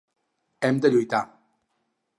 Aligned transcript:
Hem 0.69 0.81
de 0.85 0.93
lluitar. 0.95 1.23